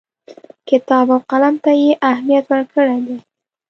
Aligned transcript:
کتاب 0.69 1.07
او 1.15 1.19
قلم 1.31 1.55
ته 1.63 1.71
یې 1.81 1.91
اهمیت 2.11 2.45
ورکړی 2.51 2.97
دی. 3.07 3.17